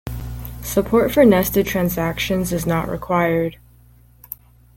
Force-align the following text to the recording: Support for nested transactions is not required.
Support 0.63 1.11
for 1.11 1.23
nested 1.25 1.67
transactions 1.67 2.51
is 2.51 2.65
not 2.65 2.89
required. 2.89 3.59